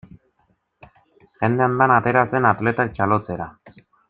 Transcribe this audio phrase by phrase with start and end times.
[1.43, 3.51] Jende andana atera zen atletak txalotzera.